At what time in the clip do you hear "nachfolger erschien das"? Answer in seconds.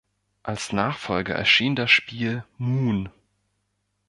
0.73-1.91